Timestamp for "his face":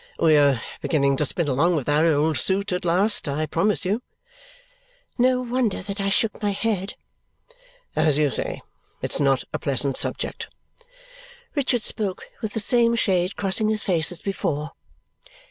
13.69-14.11